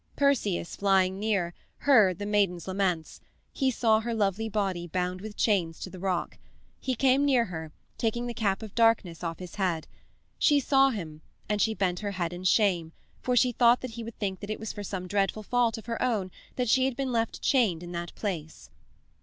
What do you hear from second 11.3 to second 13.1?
and she bent her head in shame,